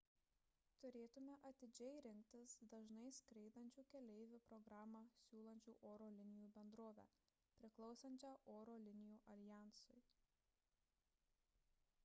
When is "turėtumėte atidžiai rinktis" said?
0.83-2.53